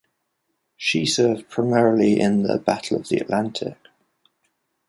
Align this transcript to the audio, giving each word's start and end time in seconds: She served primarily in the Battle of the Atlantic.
She 0.77 1.05
served 1.05 1.47
primarily 1.47 2.19
in 2.19 2.41
the 2.41 2.57
Battle 2.57 2.97
of 2.97 3.09
the 3.09 3.17
Atlantic. 3.17 3.77